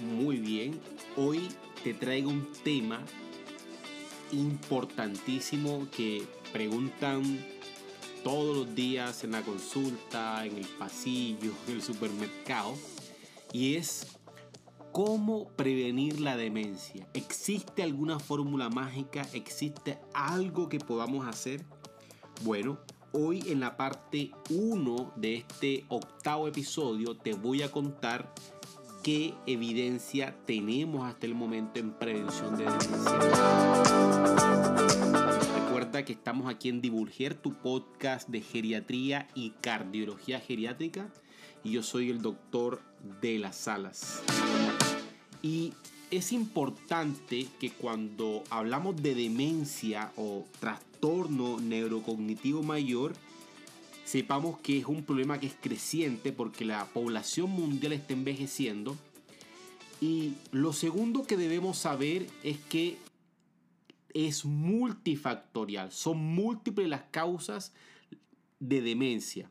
muy 0.00 0.36
bien. 0.36 0.80
Hoy 1.16 1.48
te 1.82 1.92
traigo 1.92 2.30
un 2.30 2.46
tema 2.62 3.02
importantísimo 4.30 5.88
que 5.90 6.24
preguntan 6.52 7.44
todos 8.22 8.56
los 8.56 8.74
días 8.76 9.24
en 9.24 9.32
la 9.32 9.42
consulta, 9.42 10.46
en 10.46 10.56
el 10.56 10.66
pasillo, 10.66 11.52
en 11.66 11.74
el 11.74 11.82
supermercado. 11.82 12.76
Y 13.52 13.74
es 13.74 14.06
cómo 14.92 15.48
prevenir 15.56 16.20
la 16.20 16.36
demencia. 16.36 17.08
¿Existe 17.12 17.82
alguna 17.82 18.20
fórmula 18.20 18.68
mágica? 18.70 19.26
¿Existe 19.32 19.98
algo 20.14 20.68
que 20.68 20.78
podamos 20.78 21.26
hacer? 21.26 21.64
Bueno, 22.44 22.78
hoy 23.10 23.42
en 23.48 23.58
la 23.58 23.76
parte 23.76 24.30
1 24.48 25.14
de 25.16 25.38
este 25.38 25.86
octavo 25.88 26.46
episodio 26.46 27.16
te 27.16 27.34
voy 27.34 27.62
a 27.62 27.72
contar 27.72 28.32
qué 29.02 29.34
evidencia 29.46 30.36
tenemos 30.46 31.06
hasta 31.06 31.26
el 31.26 31.34
momento 31.34 31.80
en 31.80 31.92
prevención 31.92 32.56
de 32.56 32.64
demencia. 32.64 33.18
Recuerda 35.64 36.04
que 36.04 36.12
estamos 36.12 36.52
aquí 36.52 36.68
en 36.68 36.80
Divulger, 36.80 37.34
tu 37.34 37.54
podcast 37.54 38.28
de 38.28 38.40
geriatría 38.42 39.28
y 39.34 39.50
cardiología 39.60 40.40
geriátrica, 40.40 41.08
y 41.64 41.72
yo 41.72 41.82
soy 41.82 42.10
el 42.10 42.20
doctor 42.20 42.80
de 43.22 43.38
las 43.38 43.56
salas. 43.56 44.22
Y 45.42 45.72
es 46.10 46.32
importante 46.32 47.46
que 47.58 47.70
cuando 47.70 48.42
hablamos 48.50 49.02
de 49.02 49.14
demencia 49.14 50.12
o 50.16 50.44
trastorno 50.58 51.58
neurocognitivo 51.58 52.62
mayor, 52.62 53.14
sepamos 54.10 54.58
que 54.58 54.78
es 54.78 54.86
un 54.86 55.04
problema 55.04 55.38
que 55.38 55.46
es 55.46 55.54
creciente 55.60 56.32
porque 56.32 56.64
la 56.64 56.84
población 56.86 57.48
mundial 57.48 57.92
está 57.92 58.12
envejeciendo. 58.12 58.96
Y 60.00 60.32
lo 60.50 60.72
segundo 60.72 61.24
que 61.24 61.36
debemos 61.36 61.78
saber 61.78 62.26
es 62.42 62.58
que 62.58 62.98
es 64.12 64.44
multifactorial, 64.44 65.92
son 65.92 66.18
múltiples 66.18 66.88
las 66.88 67.02
causas 67.12 67.72
de 68.58 68.80
demencia. 68.80 69.48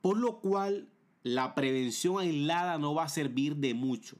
Por 0.00 0.16
lo 0.16 0.40
cual 0.40 0.88
la 1.22 1.54
prevención 1.54 2.18
aislada 2.18 2.78
no 2.78 2.94
va 2.94 3.04
a 3.04 3.10
servir 3.10 3.56
de 3.56 3.74
mucho. 3.74 4.16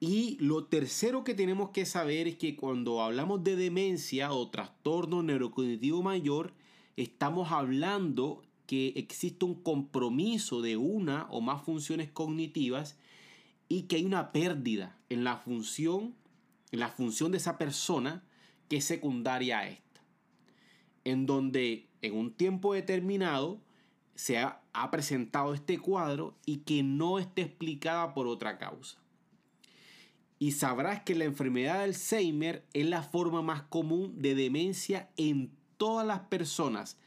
Y 0.00 0.36
lo 0.38 0.66
tercero 0.66 1.24
que 1.24 1.32
tenemos 1.32 1.70
que 1.70 1.86
saber 1.86 2.28
es 2.28 2.36
que 2.36 2.56
cuando 2.56 3.00
hablamos 3.00 3.42
de 3.42 3.56
demencia 3.56 4.32
o 4.32 4.50
trastorno 4.50 5.22
neurocognitivo 5.22 6.02
mayor, 6.02 6.52
estamos 7.02 7.52
hablando 7.52 8.42
que 8.66 8.88
existe 8.96 9.44
un 9.44 9.54
compromiso 9.54 10.60
de 10.62 10.76
una 10.76 11.26
o 11.30 11.40
más 11.40 11.62
funciones 11.62 12.10
cognitivas 12.10 12.98
y 13.68 13.82
que 13.82 13.96
hay 13.96 14.04
una 14.04 14.32
pérdida 14.32 14.98
en 15.08 15.24
la 15.24 15.36
función, 15.36 16.14
en 16.72 16.80
la 16.80 16.88
función 16.88 17.30
de 17.30 17.38
esa 17.38 17.56
persona 17.56 18.24
que 18.68 18.78
es 18.78 18.84
secundaria 18.84 19.60
a 19.60 19.68
esta. 19.68 20.02
En 21.04 21.24
donde 21.24 21.86
en 22.02 22.16
un 22.16 22.32
tiempo 22.32 22.74
determinado 22.74 23.60
se 24.14 24.38
ha, 24.38 24.60
presentado 24.90 25.54
este 25.54 25.78
cuadro 25.78 26.36
y 26.46 26.58
que 26.58 26.84
no 26.84 27.18
esté 27.18 27.42
explicada 27.42 28.14
por 28.14 28.28
otra 28.28 28.58
causa 28.58 28.96
y 30.38 30.52
sabrás 30.52 31.02
que 31.02 31.16
la 31.16 31.24
enfermedad 31.24 31.78
de 31.78 31.84
Alzheimer 31.84 32.64
es 32.72 32.86
la 32.86 33.02
forma 33.02 33.42
más 33.42 33.62
común 33.62 34.22
de 34.22 34.36
demencia 34.36 35.10
en 35.16 35.57
todas 35.78 36.06
las 36.06 36.20
personas, 36.20 36.98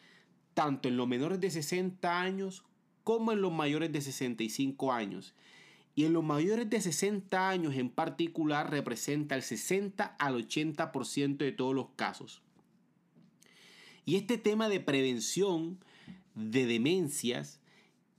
tanto 0.53 0.87
en 0.87 0.97
los 0.97 1.07
menores 1.07 1.39
de 1.39 1.51
60 1.51 2.19
años 2.19 2.63
como 3.03 3.31
en 3.31 3.41
los 3.41 3.51
mayores 3.51 3.91
de 3.91 4.01
65 4.01 4.91
años. 4.91 5.33
Y 5.93 6.05
en 6.05 6.13
los 6.13 6.23
mayores 6.23 6.69
de 6.69 6.81
60 6.81 7.49
años 7.49 7.75
en 7.75 7.89
particular 7.89 8.71
representa 8.71 9.35
el 9.35 9.43
60 9.43 10.15
al 10.17 10.47
80% 10.47 11.37
de 11.37 11.51
todos 11.51 11.75
los 11.75 11.87
casos. 11.95 12.41
Y 14.05 14.15
este 14.15 14.37
tema 14.37 14.69
de 14.69 14.79
prevención 14.79 15.77
de 16.33 16.65
demencias 16.65 17.59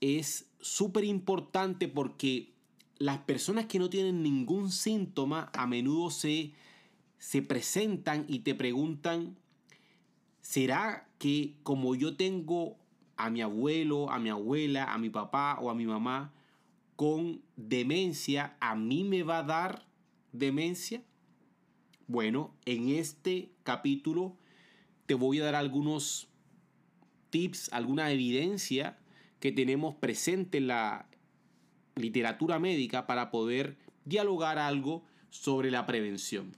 es 0.01 0.47
súper 0.61 1.05
importante 1.05 1.89
porque 1.89 2.53
las 2.99 3.19
personas 3.19 3.67
que 3.67 3.79
no 3.79 3.91
tienen 3.91 4.23
ningún 4.23 4.71
síntoma 4.71 5.51
a 5.55 5.67
menudo 5.67 6.11
se, 6.11 6.53
se 7.19 7.43
presentan 7.43 8.25
y 8.29 8.41
te 8.41 8.55
preguntan, 8.55 9.37
¿será 10.43 11.09
que 11.19 11.55
como 11.63 11.95
yo 11.95 12.17
tengo 12.17 12.77
a 13.17 13.31
mi 13.31 13.41
abuelo, 13.41 14.11
a 14.11 14.19
mi 14.19 14.29
abuela, 14.29 14.93
a 14.93 14.99
mi 14.99 15.09
papá 15.09 15.59
o 15.61 15.71
a 15.71 15.75
mi 15.75 15.87
mamá 15.87 16.33
con 16.97 17.41
demencia, 17.57 18.57
a 18.61 18.75
mí 18.75 19.05
me 19.05 19.23
va 19.23 19.39
a 19.39 19.43
dar 19.45 19.87
demencia? 20.33 21.03
Bueno, 22.07 22.55
en 22.67 22.91
este 22.91 23.51
capítulo 23.63 24.37
te 25.07 25.15
voy 25.15 25.41
a 25.41 25.45
dar 25.45 25.55
algunos 25.55 26.29
tips, 27.31 27.73
alguna 27.73 28.11
evidencia 28.11 28.99
que 29.41 29.53
tenemos 29.53 29.95
presente 29.95 30.59
en 30.59 30.67
la, 30.67 31.09
literatura 31.97 32.59
médica 32.59 33.07
para 33.07 33.31
poder 33.31 33.77
dialogar 34.05 34.59
algo 34.59 35.05
sobre 35.31 35.71
la 35.71 35.87
prevención. 35.87 36.57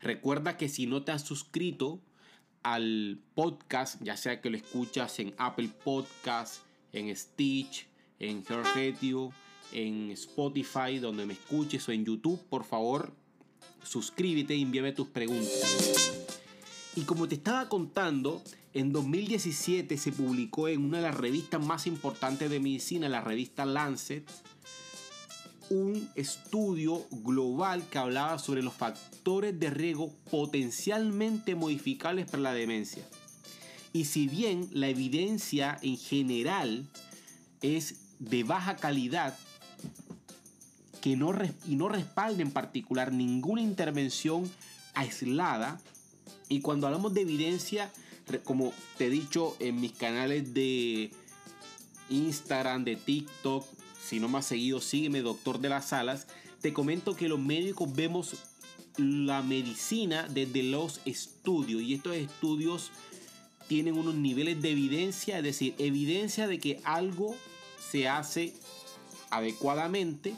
Recuerda 0.00 0.56
que 0.56 0.68
si 0.68 0.86
no 0.86 1.02
te 1.02 1.12
has 1.12 1.22
suscrito 1.22 2.00
al 2.62 3.18
podcast, 3.34 4.02
ya 4.02 4.16
sea 4.16 4.40
que 4.40 4.50
lo 4.50 4.56
escuchas 4.56 5.18
en 5.18 5.34
Apple 5.38 5.70
Podcast, 5.82 6.62
en 6.92 7.14
Stitch, 7.14 7.86
en 8.18 8.44
Radio, 8.46 9.32
en 9.72 10.10
Spotify, 10.10 10.98
donde 11.00 11.26
me 11.26 11.32
escuches 11.32 11.88
o 11.88 11.92
en 11.92 12.04
YouTube, 12.04 12.40
por 12.48 12.64
favor, 12.64 13.12
suscríbete 13.82 14.54
y 14.54 14.62
envíame 14.62 14.92
tus 14.92 15.08
preguntas. 15.08 16.26
Y 16.96 17.02
como 17.02 17.28
te 17.28 17.36
estaba 17.36 17.68
contando, 17.68 18.42
en 18.74 18.92
2017 18.92 19.96
se 19.96 20.12
publicó 20.12 20.68
en 20.68 20.84
una 20.84 20.98
de 20.98 21.04
las 21.04 21.16
revistas 21.16 21.64
más 21.64 21.86
importantes 21.86 22.50
de 22.50 22.60
medicina, 22.60 23.08
la 23.08 23.20
revista 23.20 23.64
Lancet, 23.64 24.28
un 25.70 26.10
estudio 26.16 27.06
global 27.10 27.88
que 27.88 27.98
hablaba 27.98 28.38
sobre 28.38 28.62
los 28.62 28.74
factores 28.74 29.58
de 29.58 29.70
riesgo 29.70 30.12
potencialmente 30.30 31.54
modificables 31.54 32.28
para 32.28 32.42
la 32.42 32.52
demencia. 32.52 33.04
Y 33.92 34.04
si 34.04 34.28
bien 34.28 34.68
la 34.72 34.88
evidencia 34.88 35.78
en 35.82 35.96
general 35.96 36.88
es 37.62 37.96
de 38.18 38.44
baja 38.44 38.76
calidad, 38.76 39.36
que 41.00 41.16
no, 41.16 41.32
y 41.66 41.76
no 41.76 41.88
respalda 41.88 42.42
en 42.42 42.50
particular 42.50 43.12
ninguna 43.12 43.62
intervención 43.62 44.50
aislada, 44.94 45.80
y 46.48 46.60
cuando 46.60 46.88
hablamos 46.88 47.14
de 47.14 47.22
evidencia, 47.22 47.90
como 48.44 48.72
te 48.98 49.06
he 49.06 49.10
dicho 49.10 49.56
en 49.60 49.80
mis 49.80 49.92
canales 49.92 50.52
de 50.52 51.10
Instagram, 52.10 52.84
de 52.84 52.96
TikTok, 52.96 53.64
si 54.10 54.18
no 54.18 54.36
has 54.36 54.46
seguido, 54.46 54.80
sígueme, 54.80 55.22
doctor 55.22 55.60
de 55.60 55.68
las 55.68 55.90
salas. 55.90 56.26
Te 56.60 56.72
comento 56.72 57.14
que 57.14 57.28
los 57.28 57.38
médicos 57.38 57.94
vemos 57.94 58.34
la 58.96 59.40
medicina 59.42 60.26
desde 60.28 60.64
los 60.64 61.00
estudios 61.04 61.80
y 61.80 61.94
estos 61.94 62.16
estudios 62.16 62.90
tienen 63.68 63.96
unos 63.96 64.16
niveles 64.16 64.60
de 64.60 64.72
evidencia, 64.72 65.38
es 65.38 65.44
decir, 65.44 65.76
evidencia 65.78 66.48
de 66.48 66.58
que 66.58 66.80
algo 66.82 67.36
se 67.78 68.08
hace 68.08 68.52
adecuadamente, 69.30 70.34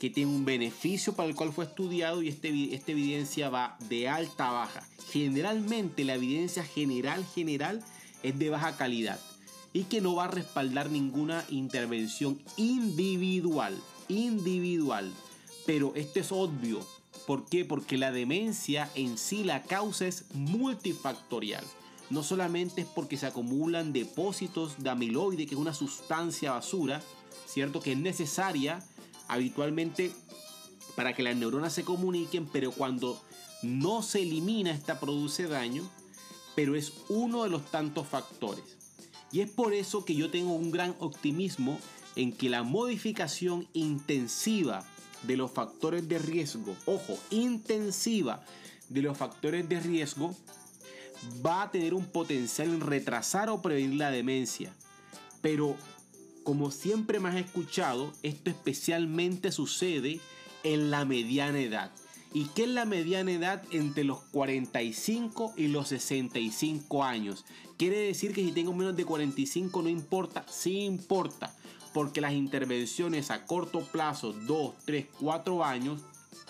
que 0.00 0.08
tiene 0.08 0.30
un 0.30 0.46
beneficio 0.46 1.14
para 1.14 1.28
el 1.28 1.34
cual 1.34 1.52
fue 1.52 1.66
estudiado 1.66 2.22
y 2.22 2.28
este, 2.28 2.74
esta 2.74 2.92
evidencia 2.92 3.50
va 3.50 3.76
de 3.90 4.08
alta 4.08 4.48
a 4.48 4.52
baja 4.52 4.88
generalmente 5.10 6.04
la 6.04 6.14
evidencia 6.14 6.64
general 6.64 7.24
general 7.34 7.82
es 8.22 8.38
de 8.38 8.50
baja 8.50 8.76
calidad 8.76 9.20
y 9.76 9.84
que 9.84 10.00
no 10.00 10.14
va 10.14 10.24
a 10.24 10.28
respaldar 10.28 10.88
ninguna 10.88 11.44
intervención 11.50 12.40
individual, 12.56 13.78
individual. 14.08 15.12
Pero 15.66 15.92
esto 15.94 16.18
es 16.18 16.32
obvio. 16.32 16.80
¿Por 17.26 17.44
qué? 17.44 17.66
Porque 17.66 17.98
la 17.98 18.10
demencia 18.10 18.90
en 18.94 19.18
sí 19.18 19.44
la 19.44 19.64
causa 19.64 20.06
es 20.06 20.24
multifactorial. 20.32 21.62
No 22.08 22.22
solamente 22.22 22.80
es 22.80 22.86
porque 22.86 23.18
se 23.18 23.26
acumulan 23.26 23.92
depósitos 23.92 24.82
de 24.82 24.88
amiloide, 24.88 25.44
que 25.44 25.54
es 25.56 25.60
una 25.60 25.74
sustancia 25.74 26.52
basura, 26.52 27.02
¿cierto? 27.46 27.82
Que 27.82 27.92
es 27.92 27.98
necesaria 27.98 28.82
habitualmente 29.28 30.10
para 30.94 31.12
que 31.12 31.22
las 31.22 31.36
neuronas 31.36 31.74
se 31.74 31.84
comuniquen, 31.84 32.46
pero 32.46 32.72
cuando 32.72 33.20
no 33.60 34.02
se 34.02 34.22
elimina, 34.22 34.70
esta 34.70 34.98
produce 34.98 35.48
daño, 35.48 35.82
pero 36.54 36.76
es 36.76 36.94
uno 37.10 37.44
de 37.44 37.50
los 37.50 37.70
tantos 37.70 38.06
factores. 38.08 38.75
Y 39.36 39.42
es 39.42 39.50
por 39.50 39.74
eso 39.74 40.02
que 40.06 40.14
yo 40.14 40.30
tengo 40.30 40.54
un 40.54 40.70
gran 40.70 40.96
optimismo 40.98 41.78
en 42.14 42.32
que 42.32 42.48
la 42.48 42.62
modificación 42.62 43.68
intensiva 43.74 44.82
de 45.24 45.36
los 45.36 45.50
factores 45.50 46.08
de 46.08 46.18
riesgo, 46.18 46.74
ojo, 46.86 47.18
intensiva 47.28 48.42
de 48.88 49.02
los 49.02 49.18
factores 49.18 49.68
de 49.68 49.78
riesgo, 49.78 50.34
va 51.44 51.64
a 51.64 51.70
tener 51.70 51.92
un 51.92 52.06
potencial 52.06 52.68
en 52.68 52.80
retrasar 52.80 53.50
o 53.50 53.60
prevenir 53.60 53.98
la 53.98 54.10
demencia. 54.10 54.72
Pero 55.42 55.76
Como 56.42 56.70
siempre 56.70 57.20
me 57.20 57.28
has 57.28 57.36
escuchado, 57.36 58.14
esto 58.22 58.48
especialmente 58.48 59.52
sucede 59.52 60.18
en 60.62 60.90
la 60.90 61.04
mediana 61.04 61.58
edad. 61.58 61.90
¿Y 62.36 62.48
qué 62.54 62.64
es 62.64 62.68
la 62.68 62.84
mediana 62.84 63.32
edad 63.32 63.62
entre 63.70 64.04
los 64.04 64.18
45 64.24 65.54
y 65.56 65.68
los 65.68 65.88
65 65.88 67.02
años? 67.02 67.46
Quiere 67.78 67.96
decir 67.96 68.34
que 68.34 68.44
si 68.44 68.52
tengo 68.52 68.74
menos 68.74 68.94
de 68.94 69.06
45 69.06 69.80
no 69.80 69.88
importa, 69.88 70.44
sí 70.46 70.80
importa, 70.80 71.56
porque 71.94 72.20
las 72.20 72.34
intervenciones 72.34 73.30
a 73.30 73.46
corto 73.46 73.80
plazo, 73.90 74.34
2, 74.34 74.74
3, 74.84 75.06
4 75.18 75.64
años, 75.64 76.02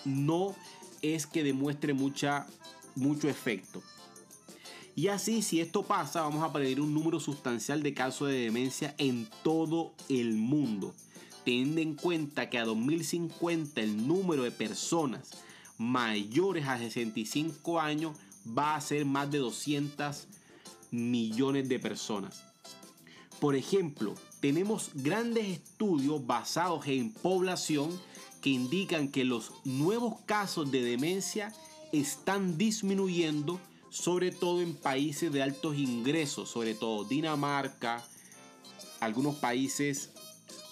no 0.03 0.53
es 1.01 1.25
que 1.25 1.45
demuestre 1.45 1.93
mucha, 1.93 2.47
mucho 2.95 3.29
efecto. 3.29 3.81
Y 4.93 5.07
así, 5.07 5.41
si 5.41 5.61
esto 5.61 5.83
pasa, 5.83 6.23
vamos 6.23 6.43
a 6.43 6.51
perder 6.51 6.81
un 6.81 6.93
número 6.93 7.21
sustancial 7.21 7.81
de 7.81 7.93
casos 7.93 8.27
de 8.27 8.39
demencia 8.39 8.93
en 8.97 9.29
todo 9.41 9.93
el 10.09 10.33
mundo. 10.33 10.93
Teniendo 11.45 11.79
en 11.79 11.93
cuenta 11.93 12.49
que 12.49 12.57
a 12.57 12.65
2050 12.65 13.79
el 13.79 14.05
número 14.05 14.43
de 14.43 14.51
personas 14.51 15.46
mayores 15.77 16.67
a 16.67 16.77
65 16.77 17.79
años 17.79 18.17
va 18.57 18.75
a 18.75 18.81
ser 18.81 19.05
más 19.05 19.29
de 19.31 19.39
200 19.39 20.27
millones 20.91 21.69
de 21.69 21.79
personas. 21.79 22.43
Por 23.39 23.55
ejemplo, 23.55 24.15
tenemos 24.39 24.91
grandes 24.95 25.47
estudios 25.47 26.25
basados 26.25 26.87
en 26.87 27.11
población 27.11 27.99
que 28.41 28.49
indican 28.49 29.09
que 29.09 29.25
los 29.25 29.51
nuevos 29.63 30.15
casos 30.25 30.71
de 30.71 30.81
demencia 30.81 31.53
están 31.91 32.57
disminuyendo 32.57 33.59
sobre 33.89 34.31
todo 34.31 34.61
en 34.61 34.75
países 34.75 35.31
de 35.31 35.41
altos 35.41 35.77
ingresos, 35.77 36.49
sobre 36.49 36.75
todo 36.75 37.03
Dinamarca, 37.03 38.03
algunos 38.99 39.35
países 39.35 40.11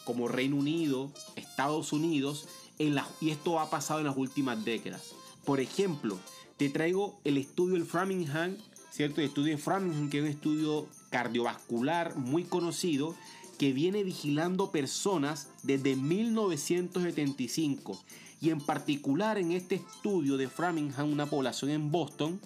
como 0.03 0.27
Reino 0.27 0.57
Unido, 0.57 1.11
Estados 1.35 1.93
Unidos, 1.93 2.47
en 2.79 2.95
y 3.21 3.29
esto 3.29 3.59
ha 3.59 3.69
pasado 3.69 3.99
en 3.99 4.07
las 4.07 4.17
últimas 4.17 4.63
décadas. 4.63 5.13
Por 5.45 5.59
ejemplo, 5.59 6.17
te 6.57 6.69
traigo 6.69 7.19
el 7.23 7.37
estudio 7.37 7.75
del 7.75 7.85
Framingham, 7.85 8.57
¿cierto? 8.91 9.21
El 9.21 9.27
estudio 9.27 9.55
de 9.55 9.61
Framingham, 9.61 10.09
que 10.09 10.19
es 10.19 10.23
un 10.23 10.29
estudio 10.29 10.87
cardiovascular 11.09 12.15
muy 12.15 12.43
conocido, 12.43 13.15
que 13.57 13.73
viene 13.73 14.03
vigilando 14.03 14.71
personas 14.71 15.49
desde 15.63 15.95
1975. 15.95 17.99
Y 18.41 18.49
en 18.49 18.59
particular 18.59 19.37
en 19.37 19.51
este 19.51 19.75
estudio 19.75 20.37
de 20.37 20.49
Framingham, 20.49 21.11
una 21.11 21.25
población 21.25 21.71
en 21.71 21.91
Boston, 21.91 22.39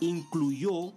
incluyó 0.00 0.92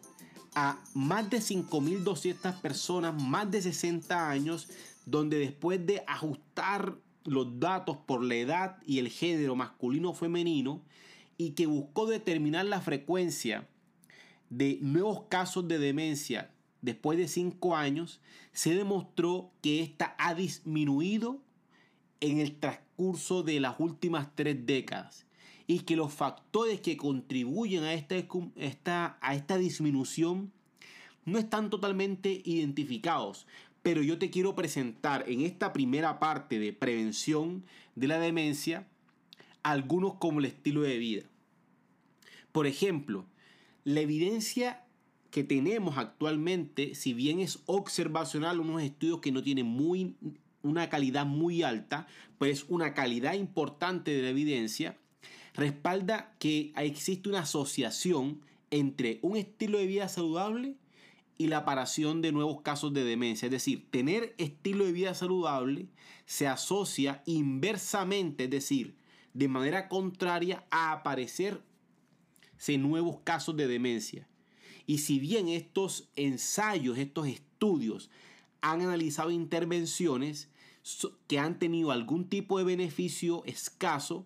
a 0.55 0.77
más 0.93 1.29
de 1.29 1.39
5.200 1.39 2.59
personas, 2.59 3.21
más 3.21 3.49
de 3.49 3.61
60 3.61 4.29
años, 4.29 4.67
donde 5.05 5.39
después 5.39 5.85
de 5.85 6.03
ajustar 6.07 6.95
los 7.25 7.59
datos 7.59 7.97
por 7.97 8.23
la 8.23 8.35
edad 8.35 8.77
y 8.85 8.99
el 8.99 9.09
género 9.09 9.55
masculino 9.55 10.11
o 10.11 10.13
femenino, 10.13 10.81
y 11.37 11.51
que 11.51 11.65
buscó 11.65 12.05
determinar 12.05 12.65
la 12.65 12.81
frecuencia 12.81 13.67
de 14.49 14.77
nuevos 14.81 15.23
casos 15.29 15.67
de 15.67 15.79
demencia 15.79 16.51
después 16.81 17.17
de 17.17 17.27
5 17.27 17.75
años, 17.75 18.21
se 18.53 18.75
demostró 18.75 19.51
que 19.61 19.81
esta 19.81 20.15
ha 20.17 20.35
disminuido 20.35 21.39
en 22.19 22.39
el 22.39 22.55
transcurso 22.55 23.43
de 23.43 23.59
las 23.59 23.79
últimas 23.79 24.35
tres 24.35 24.65
décadas 24.65 25.25
y 25.67 25.79
que 25.79 25.95
los 25.95 26.13
factores 26.13 26.81
que 26.81 26.97
contribuyen 26.97 27.83
a 27.83 27.93
esta, 27.93 29.17
a 29.21 29.35
esta 29.35 29.57
disminución 29.57 30.51
no 31.25 31.39
están 31.39 31.69
totalmente 31.69 32.41
identificados. 32.45 33.47
Pero 33.81 34.03
yo 34.03 34.19
te 34.19 34.29
quiero 34.29 34.55
presentar 34.55 35.25
en 35.27 35.41
esta 35.41 35.73
primera 35.73 36.19
parte 36.19 36.59
de 36.59 36.73
prevención 36.73 37.63
de 37.95 38.07
la 38.07 38.19
demencia 38.19 38.87
algunos 39.63 40.15
como 40.15 40.39
el 40.39 40.45
estilo 40.45 40.81
de 40.81 40.97
vida. 40.97 41.23
Por 42.51 42.67
ejemplo, 42.67 43.25
la 43.83 44.01
evidencia 44.01 44.83
que 45.31 45.43
tenemos 45.43 45.97
actualmente, 45.97 46.93
si 46.93 47.13
bien 47.13 47.39
es 47.39 47.59
observacional, 47.65 48.59
unos 48.59 48.81
estudios 48.81 49.21
que 49.21 49.31
no 49.31 49.41
tienen 49.41 49.65
muy, 49.65 50.15
una 50.61 50.89
calidad 50.89 51.25
muy 51.25 51.63
alta, 51.63 52.05
pues 52.37 52.65
una 52.67 52.93
calidad 52.93 53.33
importante 53.33 54.11
de 54.11 54.21
la 54.21 54.29
evidencia, 54.29 54.97
respalda 55.53 56.35
que 56.37 56.73
existe 56.75 57.29
una 57.29 57.39
asociación 57.39 58.41
entre 58.69 59.19
un 59.21 59.37
estilo 59.37 59.77
de 59.77 59.87
vida 59.87 60.09
saludable 60.09 60.75
y 61.41 61.47
la 61.47 61.57
aparición 61.57 62.21
de 62.21 62.31
nuevos 62.31 62.61
casos 62.61 62.93
de 62.93 63.03
demencia. 63.03 63.47
Es 63.47 63.51
decir, 63.51 63.89
tener 63.89 64.35
estilo 64.37 64.85
de 64.85 64.91
vida 64.91 65.13
saludable 65.13 65.87
se 66.25 66.47
asocia 66.47 67.23
inversamente, 67.25 68.43
es 68.45 68.49
decir, 68.49 68.95
de 69.33 69.47
manera 69.47 69.87
contraria 69.87 70.65
a 70.69 70.91
aparecer 70.91 71.61
nuevos 72.77 73.19
casos 73.23 73.57
de 73.57 73.67
demencia. 73.67 74.27
Y 74.85 74.99
si 74.99 75.19
bien 75.19 75.47
estos 75.47 76.09
ensayos, 76.15 76.97
estos 76.97 77.27
estudios 77.27 78.09
han 78.61 78.81
analizado 78.81 79.31
intervenciones 79.31 80.49
que 81.27 81.39
han 81.39 81.59
tenido 81.59 81.91
algún 81.91 82.29
tipo 82.29 82.57
de 82.57 82.63
beneficio 82.63 83.43
escaso, 83.45 84.25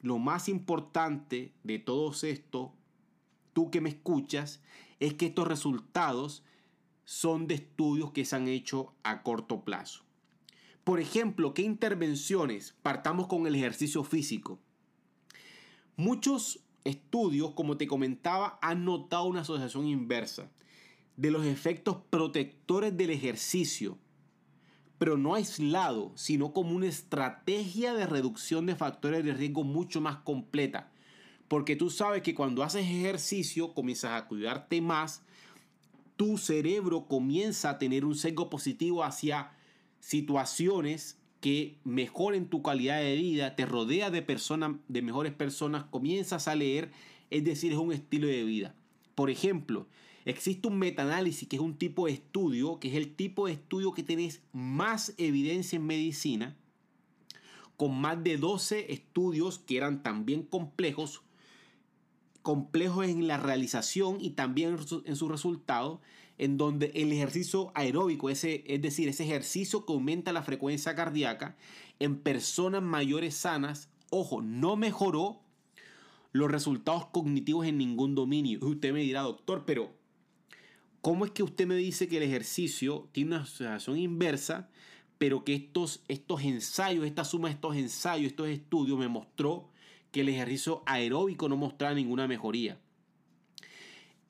lo 0.00 0.18
más 0.18 0.48
importante 0.48 1.52
de 1.64 1.78
todos 1.78 2.24
esto, 2.24 2.74
tú 3.52 3.70
que 3.70 3.80
me 3.80 3.88
escuchas, 3.88 4.60
es 5.00 5.14
que 5.14 5.26
estos 5.26 5.46
resultados 5.46 6.42
son 7.04 7.46
de 7.46 7.54
estudios 7.54 8.12
que 8.12 8.24
se 8.24 8.36
han 8.36 8.48
hecho 8.48 8.94
a 9.02 9.22
corto 9.22 9.62
plazo. 9.64 10.04
Por 10.84 11.00
ejemplo, 11.00 11.54
¿qué 11.54 11.62
intervenciones? 11.62 12.74
Partamos 12.82 13.26
con 13.26 13.46
el 13.46 13.54
ejercicio 13.54 14.04
físico. 14.04 14.58
Muchos 15.96 16.60
estudios, 16.84 17.52
como 17.52 17.76
te 17.76 17.86
comentaba, 17.86 18.58
han 18.62 18.84
notado 18.84 19.24
una 19.24 19.40
asociación 19.40 19.86
inversa 19.86 20.50
de 21.16 21.30
los 21.30 21.44
efectos 21.46 21.98
protectores 22.10 22.96
del 22.96 23.10
ejercicio 23.10 23.98
pero 24.98 25.18
no 25.18 25.34
aislado, 25.34 26.12
sino 26.14 26.52
como 26.52 26.74
una 26.74 26.86
estrategia 26.86 27.94
de 27.94 28.06
reducción 28.06 28.66
de 28.66 28.76
factores 28.76 29.24
de 29.24 29.34
riesgo 29.34 29.62
mucho 29.62 30.00
más 30.00 30.16
completa. 30.18 30.90
Porque 31.48 31.76
tú 31.76 31.90
sabes 31.90 32.22
que 32.22 32.34
cuando 32.34 32.62
haces 32.62 32.82
ejercicio, 32.82 33.74
comienzas 33.74 34.12
a 34.12 34.26
cuidarte 34.26 34.80
más, 34.80 35.22
tu 36.16 36.38
cerebro 36.38 37.06
comienza 37.06 37.70
a 37.70 37.78
tener 37.78 38.04
un 38.04 38.16
sesgo 38.16 38.50
positivo 38.50 39.04
hacia 39.04 39.52
situaciones 40.00 41.18
que 41.40 41.78
mejoren 41.84 42.48
tu 42.48 42.62
calidad 42.62 43.00
de 43.00 43.14
vida, 43.16 43.54
te 43.54 43.66
rodea 43.66 44.10
de 44.10 44.22
personas, 44.22 44.76
de 44.88 45.02
mejores 45.02 45.32
personas, 45.32 45.84
comienzas 45.84 46.48
a 46.48 46.54
leer, 46.54 46.90
es 47.30 47.44
decir, 47.44 47.72
es 47.72 47.78
un 47.78 47.92
estilo 47.92 48.26
de 48.26 48.44
vida. 48.44 48.74
Por 49.14 49.30
ejemplo, 49.30 49.86
Existe 50.26 50.66
un 50.66 50.76
metaanálisis 50.80 51.46
que 51.46 51.54
es 51.54 51.62
un 51.62 51.78
tipo 51.78 52.06
de 52.06 52.14
estudio, 52.14 52.80
que 52.80 52.88
es 52.88 52.94
el 52.96 53.14
tipo 53.14 53.46
de 53.46 53.52
estudio 53.52 53.92
que 53.92 54.02
tenés 54.02 54.42
más 54.52 55.14
evidencia 55.18 55.76
en 55.76 55.86
medicina, 55.86 56.56
con 57.76 57.96
más 57.96 58.24
de 58.24 58.36
12 58.36 58.92
estudios 58.92 59.60
que 59.60 59.76
eran 59.76 60.02
también 60.02 60.42
complejos, 60.42 61.22
complejos 62.46 63.08
en 63.08 63.26
la 63.26 63.38
realización 63.38 64.18
y 64.20 64.30
también 64.30 64.78
en 65.04 65.16
su 65.16 65.28
resultado, 65.28 66.00
en 66.38 66.56
donde 66.56 66.92
el 66.94 67.10
ejercicio 67.10 67.72
aeróbico, 67.74 68.30
ese, 68.30 68.62
es 68.68 68.80
decir, 68.80 69.08
ese 69.08 69.24
ejercicio 69.24 69.84
que 69.84 69.92
aumenta 69.92 70.32
la 70.32 70.44
frecuencia 70.44 70.94
cardíaca 70.94 71.56
en 71.98 72.20
personas 72.20 72.82
mayores 72.82 73.34
sanas, 73.34 73.90
ojo, 74.10 74.42
no 74.42 74.76
mejoró 74.76 75.40
los 76.30 76.48
resultados 76.48 77.06
cognitivos 77.06 77.66
en 77.66 77.78
ningún 77.78 78.14
dominio. 78.14 78.60
Usted 78.62 78.92
me 78.92 79.00
dirá, 79.00 79.22
doctor, 79.22 79.64
pero 79.66 79.90
¿Cómo 81.00 81.24
es 81.24 81.32
que 81.32 81.42
usted 81.42 81.66
me 81.66 81.74
dice 81.74 82.06
que 82.06 82.18
el 82.18 82.22
ejercicio 82.22 83.08
tiene 83.10 83.34
una 83.34 83.42
asociación 83.42 83.98
inversa, 83.98 84.70
pero 85.18 85.42
que 85.42 85.54
estos, 85.54 86.04
estos 86.06 86.42
ensayos, 86.42 87.06
esta 87.06 87.24
suma 87.24 87.48
de 87.48 87.54
estos 87.54 87.74
ensayos, 87.74 88.30
estos 88.30 88.48
estudios 88.48 88.98
me 88.98 89.08
mostró 89.08 89.68
que 90.12 90.20
el 90.20 90.28
ejercicio 90.28 90.82
aeróbico 90.86 91.48
no 91.48 91.56
mostraba 91.56 91.94
ninguna 91.94 92.26
mejoría? 92.28 92.78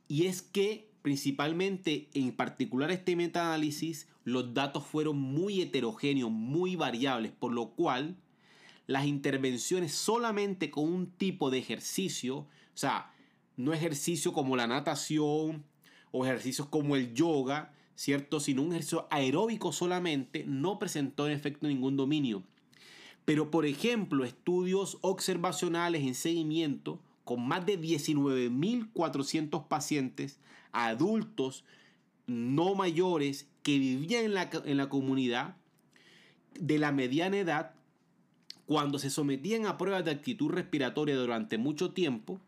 Y 0.09 0.26
es 0.26 0.42
que 0.42 0.90
principalmente, 1.02 2.09
en 2.14 2.33
particular 2.33 2.90
este 2.90 3.14
metaanálisis, 3.14 4.09
los 4.25 4.54
datos 4.54 4.85
fueron 4.85 5.16
muy 5.16 5.61
heterogéneos, 5.62 6.30
muy 6.30 6.75
variables, 6.75 7.33
por 7.33 7.52
lo 7.52 7.71
cual 7.71 8.16
las 8.87 9.06
intervenciones 9.06 9.92
solamente 9.92 10.71
con 10.71 10.92
un 10.92 11.06
tipo 11.12 11.50
de 11.50 11.59
ejercicio, 11.59 12.38
o 12.38 12.49
sea, 12.75 13.12
no 13.56 13.73
ejercicio 13.73 14.33
como 14.33 14.56
la 14.56 14.66
natación, 14.66 15.64
o 16.11 16.25
ejercicios 16.25 16.68
como 16.68 16.97
el 16.97 17.14
yoga, 17.14 17.73
¿cierto? 17.95 18.40
Sino 18.40 18.62
un 18.62 18.71
ejercicio 18.71 19.06
aeróbico 19.11 19.73
solamente, 19.73 20.45
no 20.47 20.78
presentó 20.78 21.26
en 21.26 21.35
efecto 21.35 21.68
ningún 21.68 21.97
dominio. 21.97 22.42
Pero, 23.26 23.50
por 23.50 23.66
ejemplo, 23.66 24.25
estudios 24.25 24.97
observacionales 25.02 26.02
en 26.04 26.14
seguimiento 26.14 26.99
con 27.25 27.47
más 27.47 27.66
de 27.66 27.78
19.400 27.78 29.66
pacientes 29.66 30.38
adultos 30.73 31.64
no 32.28 32.75
mayores 32.75 33.49
que 33.62 33.78
vivían 33.78 34.25
en 34.25 34.35
la, 34.35 34.49
en 34.64 34.76
la 34.76 34.88
comunidad 34.88 35.56
de 36.54 36.78
la 36.78 36.92
mediana 36.92 37.38
edad, 37.38 37.75
cuando 38.64 39.00
se 39.00 39.11
sometían 39.11 39.66
a 39.66 39.76
pruebas 39.76 40.04
de 40.04 40.12
actitud 40.12 40.50
respiratoria 40.50 41.16
durante 41.16 41.59
mucho 41.59 41.90
tiempo, 41.90 42.40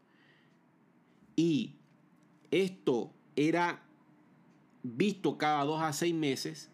y 1.35 1.75
esto 2.53 3.13
era 3.35 3.83
visto 4.85 5.39
cada 5.39 5.65
dos 5.65 5.83
a 5.83 5.93
seis 5.93 6.15
meses, 6.15 6.71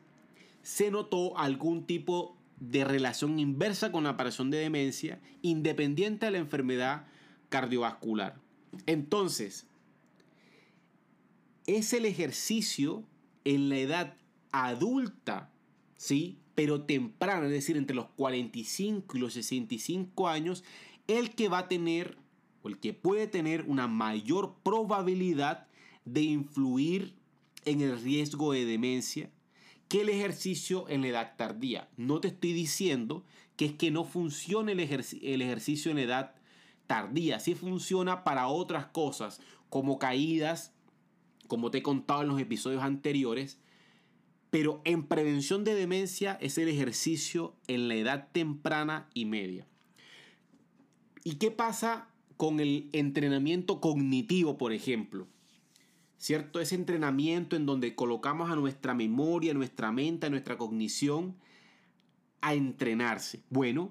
se 0.62 0.90
notó 0.90 1.38
algún 1.38 1.84
tipo 1.84 2.36
de 2.58 2.84
relación 2.84 3.38
inversa 3.38 3.92
con 3.92 4.04
la 4.04 4.10
aparición 4.10 4.50
de 4.50 4.58
demencia, 4.58 5.20
independiente 5.42 6.26
de 6.26 6.32
la 6.32 6.38
enfermedad 6.38 7.06
cardiovascular. 7.48 8.40
Entonces, 8.86 9.66
es 11.66 11.92
el 11.92 12.04
ejercicio 12.04 13.04
en 13.44 13.68
la 13.68 13.78
edad 13.78 14.16
adulta, 14.52 15.50
¿sí? 15.96 16.38
Pero 16.54 16.82
temprana, 16.82 17.46
es 17.46 17.52
decir, 17.52 17.76
entre 17.76 17.96
los 17.96 18.06
45 18.16 19.16
y 19.16 19.20
los 19.20 19.34
65 19.34 20.28
años, 20.28 20.64
el 21.08 21.34
que 21.34 21.48
va 21.48 21.58
a 21.58 21.68
tener 21.68 22.16
o 22.62 22.68
el 22.68 22.78
que 22.78 22.94
puede 22.94 23.26
tener 23.26 23.64
una 23.66 23.88
mayor 23.88 24.56
probabilidad 24.62 25.66
de 26.04 26.22
influir 26.22 27.14
en 27.64 27.80
el 27.80 28.00
riesgo 28.00 28.52
de 28.52 28.64
demencia 28.64 29.30
que 29.88 30.02
el 30.02 30.08
ejercicio 30.08 30.88
en 30.88 31.02
la 31.02 31.08
edad 31.08 31.34
tardía. 31.36 31.88
No 31.96 32.20
te 32.20 32.28
estoy 32.28 32.52
diciendo 32.52 33.24
que 33.56 33.66
es 33.66 33.72
que 33.72 33.90
no 33.90 34.04
funcione 34.04 34.72
el, 34.72 34.80
el 34.80 35.42
ejercicio 35.42 35.90
en 35.90 35.98
la 35.98 36.02
edad 36.02 36.34
tardía. 36.86 37.40
Sí 37.40 37.54
funciona 37.54 38.24
para 38.24 38.48
otras 38.48 38.86
cosas, 38.86 39.40
como 39.70 39.98
caídas, 39.98 40.72
como 41.46 41.70
te 41.70 41.78
he 41.78 41.82
contado 41.82 42.22
en 42.22 42.28
los 42.28 42.40
episodios 42.40 42.82
anteriores. 42.82 43.58
Pero 44.50 44.80
en 44.84 45.06
prevención 45.06 45.64
de 45.64 45.74
demencia 45.74 46.38
es 46.40 46.58
el 46.58 46.68
ejercicio 46.68 47.54
en 47.66 47.88
la 47.88 47.96
edad 47.96 48.28
temprana 48.32 49.08
y 49.12 49.24
media. 49.24 49.66
¿Y 51.24 51.36
qué 51.36 51.50
pasa 51.50 52.08
con 52.36 52.60
el 52.60 52.88
entrenamiento 52.92 53.80
cognitivo, 53.80 54.58
por 54.58 54.72
ejemplo? 54.72 55.26
¿Cierto? 56.18 56.60
Ese 56.60 56.74
entrenamiento 56.74 57.56
en 57.56 57.66
donde 57.66 57.94
colocamos 57.94 58.50
a 58.50 58.56
nuestra 58.56 58.94
memoria, 58.94 59.52
a 59.52 59.54
nuestra 59.54 59.92
mente, 59.92 60.26
a 60.26 60.30
nuestra 60.30 60.56
cognición 60.56 61.36
a 62.40 62.54
entrenarse. 62.54 63.40
Bueno, 63.50 63.90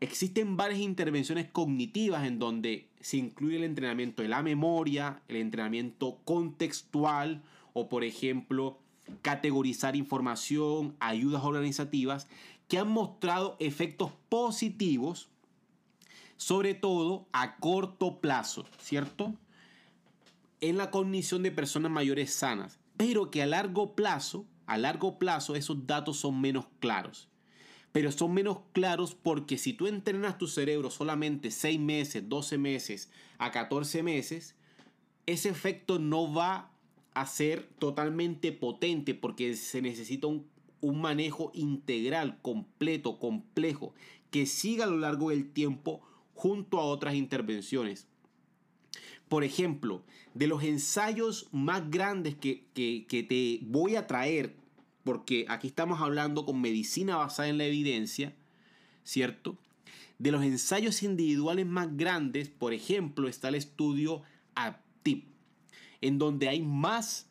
existen 0.00 0.56
varias 0.56 0.80
intervenciones 0.80 1.48
cognitivas 1.50 2.26
en 2.26 2.38
donde 2.38 2.88
se 3.00 3.16
incluye 3.16 3.56
el 3.56 3.64
entrenamiento 3.64 4.22
de 4.22 4.28
la 4.28 4.42
memoria, 4.42 5.22
el 5.28 5.36
entrenamiento 5.36 6.18
contextual 6.24 7.42
o, 7.72 7.88
por 7.88 8.04
ejemplo, 8.04 8.78
categorizar 9.22 9.96
información, 9.96 10.94
ayudas 11.00 11.42
organizativas 11.42 12.28
que 12.68 12.78
han 12.78 12.88
mostrado 12.88 13.56
efectos 13.58 14.12
positivos, 14.28 15.28
sobre 16.36 16.74
todo 16.74 17.26
a 17.32 17.56
corto 17.56 18.20
plazo, 18.20 18.66
¿cierto? 18.78 19.34
En 20.60 20.76
la 20.76 20.90
cognición 20.90 21.42
de 21.42 21.52
personas 21.52 21.90
mayores 21.90 22.32
sanas, 22.32 22.78
pero 22.96 23.30
que 23.30 23.42
a 23.42 23.46
largo 23.46 23.94
plazo, 23.94 24.46
a 24.66 24.76
largo 24.78 25.18
plazo 25.18 25.54
esos 25.54 25.86
datos 25.86 26.18
son 26.18 26.40
menos 26.40 26.66
claros. 26.80 27.28
Pero 27.92 28.12
son 28.12 28.34
menos 28.34 28.58
claros 28.72 29.14
porque 29.14 29.56
si 29.56 29.72
tú 29.72 29.86
entrenas 29.86 30.36
tu 30.36 30.46
cerebro 30.46 30.90
solamente 30.90 31.50
6 31.50 31.80
meses, 31.80 32.28
12 32.28 32.58
meses 32.58 33.10
a 33.38 33.50
14 33.50 34.02
meses, 34.02 34.56
ese 35.26 35.48
efecto 35.48 35.98
no 35.98 36.32
va 36.32 36.70
a 37.14 37.26
ser 37.26 37.68
totalmente 37.78 38.52
potente 38.52 39.14
porque 39.14 39.54
se 39.56 39.80
necesita 39.80 40.26
un, 40.26 40.46
un 40.80 41.00
manejo 41.00 41.50
integral, 41.54 42.38
completo, 42.42 43.18
complejo, 43.18 43.94
que 44.30 44.46
siga 44.46 44.84
a 44.84 44.88
lo 44.88 44.98
largo 44.98 45.30
del 45.30 45.50
tiempo 45.50 46.00
junto 46.34 46.78
a 46.78 46.84
otras 46.84 47.14
intervenciones. 47.14 48.06
Por 49.28 49.44
ejemplo, 49.44 50.02
de 50.34 50.46
los 50.46 50.62
ensayos 50.62 51.48
más 51.52 51.90
grandes 51.90 52.34
que, 52.34 52.64
te 52.74 53.58
voy 53.62 53.96
a 53.96 54.06
traer, 54.06 54.54
porque 55.04 55.44
aquí 55.48 55.68
estamos 55.68 56.00
hablando 56.00 56.46
con 56.46 56.60
medicina 56.60 57.16
basada 57.16 57.48
en 57.48 57.58
la 57.58 57.64
evidencia, 57.64 58.34
¿cierto? 59.04 59.58
De 60.18 60.32
los 60.32 60.42
ensayos 60.42 61.02
individuales 61.02 61.66
más 61.66 61.96
grandes, 61.96 62.48
por 62.48 62.72
ejemplo, 62.72 63.28
está 63.28 63.48
el 63.48 63.56
estudio 63.56 64.22
APTIP, 64.54 65.26
en 66.00 66.18
donde 66.18 66.48
hay 66.48 66.62
más 66.62 67.28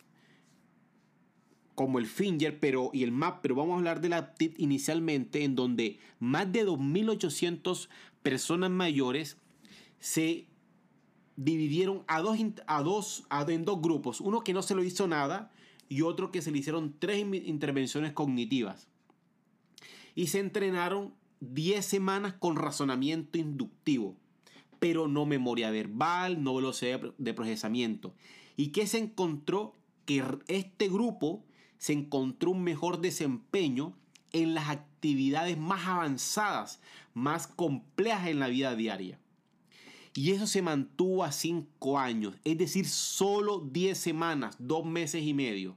como 1.77 1.99
el 1.99 2.07
Finger 2.07 2.59
pero, 2.59 2.89
y 2.91 3.03
el 3.03 3.11
MAP, 3.11 3.41
pero 3.43 3.53
vamos 3.53 3.75
a 3.75 3.77
hablar 3.77 4.01
del 4.01 4.13
APTIP 4.13 4.59
inicialmente, 4.59 5.43
en 5.43 5.53
donde 5.53 5.99
más 6.19 6.51
de 6.51 6.65
2.800 6.65 7.87
personas 8.23 8.71
mayores 8.71 9.37
se 9.99 10.47
dividieron 11.37 12.03
a 12.07 12.21
dos, 12.21 13.23
en 13.47 13.65
dos 13.65 13.81
grupos. 13.81 14.19
Uno 14.19 14.41
que 14.41 14.53
no 14.53 14.61
se 14.61 14.75
lo 14.75 14.83
hizo 14.83 15.07
nada 15.07 15.51
y 15.87 16.01
otro 16.01 16.31
que 16.31 16.41
se 16.41 16.51
le 16.51 16.57
hicieron 16.57 16.95
tres 16.99 17.19
intervenciones 17.19 18.11
cognitivas. 18.11 18.87
Y 20.15 20.27
se 20.27 20.39
entrenaron 20.39 21.13
10 21.39 21.85
semanas 21.85 22.33
con 22.33 22.55
razonamiento 22.55 23.37
inductivo, 23.37 24.17
pero 24.79 25.07
no 25.07 25.25
memoria 25.25 25.69
verbal, 25.69 26.43
no 26.43 26.55
velocidad 26.55 27.13
de 27.17 27.33
procesamiento. 27.33 28.13
¿Y 28.57 28.69
qué 28.69 28.87
se 28.87 28.97
encontró? 28.97 29.73
Que 30.05 30.23
este 30.47 30.87
grupo 30.87 31.43
se 31.77 31.93
encontró 31.93 32.51
un 32.51 32.63
mejor 32.63 33.01
desempeño 33.01 33.93
en 34.31 34.55
las 34.55 34.69
actividades 34.69 35.57
más 35.57 35.85
avanzadas, 35.85 36.81
más 37.13 37.45
complejas 37.45 38.27
en 38.27 38.39
la 38.39 38.47
vida 38.47 38.75
diaria. 38.75 39.19
Y 40.17 40.31
eso 40.31 40.47
se 40.47 40.63
mantuvo 40.63 41.23
a 41.23 41.31
5 41.31 41.99
años, 41.99 42.33
es 42.43 42.57
decir, 42.57 42.87
solo 42.87 43.59
10 43.59 43.95
semanas, 43.95 44.55
2 44.57 44.83
meses 44.83 45.21
y 45.21 45.35
medio. 45.35 45.75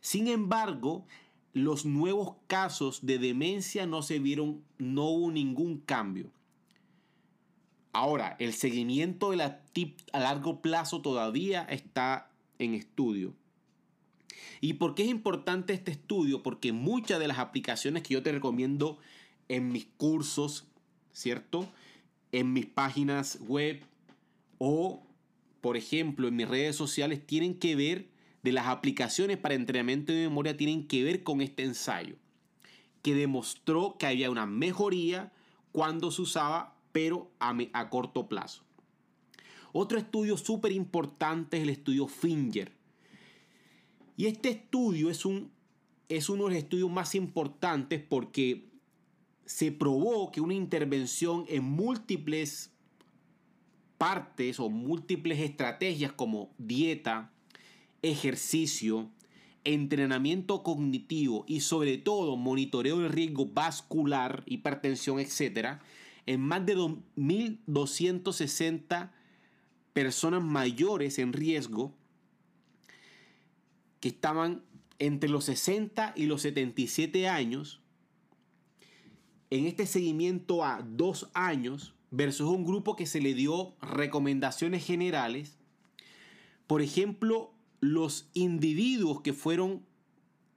Sin 0.00 0.26
embargo, 0.26 1.06
los 1.52 1.86
nuevos 1.86 2.34
casos 2.48 3.06
de 3.06 3.20
demencia 3.20 3.86
no 3.86 4.02
se 4.02 4.18
vieron, 4.18 4.64
no 4.78 5.04
hubo 5.04 5.30
ningún 5.30 5.78
cambio. 5.78 6.32
Ahora, 7.92 8.34
el 8.40 8.54
seguimiento 8.54 9.30
de 9.30 9.36
la 9.36 9.62
TIP 9.66 10.00
a 10.12 10.18
largo 10.18 10.60
plazo 10.60 11.00
todavía 11.00 11.62
está 11.62 12.32
en 12.58 12.74
estudio. 12.74 13.36
¿Y 14.60 14.72
por 14.72 14.96
qué 14.96 15.04
es 15.04 15.10
importante 15.10 15.74
este 15.74 15.92
estudio? 15.92 16.42
Porque 16.42 16.72
muchas 16.72 17.20
de 17.20 17.28
las 17.28 17.38
aplicaciones 17.38 18.02
que 18.02 18.14
yo 18.14 18.24
te 18.24 18.32
recomiendo 18.32 18.98
en 19.46 19.68
mis 19.68 19.86
cursos, 19.96 20.66
¿cierto? 21.12 21.68
En 22.32 22.52
mis 22.52 22.66
páginas 22.66 23.38
web 23.40 23.82
o, 24.58 25.06
por 25.60 25.76
ejemplo, 25.76 26.28
en 26.28 26.36
mis 26.36 26.48
redes 26.48 26.76
sociales 26.76 27.26
tienen 27.26 27.58
que 27.58 27.76
ver 27.76 28.08
de 28.42 28.52
las 28.52 28.66
aplicaciones 28.68 29.38
para 29.38 29.54
entrenamiento 29.54 30.12
de 30.12 30.20
memoria 30.20 30.56
tienen 30.56 30.86
que 30.86 31.02
ver 31.02 31.24
con 31.24 31.40
este 31.40 31.64
ensayo, 31.64 32.14
que 33.02 33.14
demostró 33.14 33.96
que 33.98 34.06
había 34.06 34.30
una 34.30 34.46
mejoría 34.46 35.32
cuando 35.72 36.10
se 36.10 36.22
usaba, 36.22 36.76
pero 36.92 37.30
a, 37.40 37.90
corto 37.90 38.28
plazo. 38.28 38.62
Otro 39.72 39.98
estudio 39.98 40.36
súper 40.36 40.72
importante 40.72 41.56
es 41.56 41.64
el 41.64 41.70
estudio 41.70 42.06
Finger. 42.06 42.72
Y 44.16 44.26
este 44.26 44.50
estudio 44.50 45.10
es, 45.10 45.26
un, 45.26 45.50
es 46.08 46.28
uno 46.30 46.44
de 46.44 46.50
los 46.50 46.58
estudios 46.58 46.90
más 46.90 47.14
importantes 47.14 48.00
porque 48.00 48.64
se 49.46 49.72
probó 49.72 50.30
que 50.30 50.40
una 50.40 50.54
intervención 50.54 51.44
en 51.48 51.64
múltiples 51.64 52.70
partes 53.96 54.60
o 54.60 54.68
múltiples 54.68 55.40
estrategias 55.40 56.12
como 56.12 56.50
dieta, 56.58 57.32
ejercicio, 58.02 59.08
entrenamiento 59.64 60.62
cognitivo 60.62 61.46
y 61.48 61.60
sobre 61.60 61.96
todo 61.98 62.36
monitoreo 62.36 62.98
del 62.98 63.10
riesgo 63.10 63.46
vascular, 63.46 64.44
hipertensión, 64.46 65.18
etc., 65.20 65.78
en 66.26 66.40
más 66.40 66.66
de 66.66 66.76
2.260 66.76 69.12
personas 69.92 70.42
mayores 70.42 71.20
en 71.20 71.32
riesgo 71.32 71.94
que 74.00 74.08
estaban 74.08 74.64
entre 74.98 75.30
los 75.30 75.44
60 75.44 76.14
y 76.16 76.26
los 76.26 76.42
77 76.42 77.28
años, 77.28 77.80
en 79.50 79.66
este 79.66 79.86
seguimiento 79.86 80.64
a 80.64 80.82
dos 80.82 81.30
años 81.34 81.94
versus 82.10 82.48
un 82.48 82.64
grupo 82.64 82.96
que 82.96 83.06
se 83.06 83.20
le 83.20 83.34
dio 83.34 83.74
recomendaciones 83.80 84.84
generales, 84.84 85.58
por 86.66 86.82
ejemplo, 86.82 87.52
los 87.80 88.28
individuos 88.34 89.20
que 89.20 89.32
fueron 89.32 89.84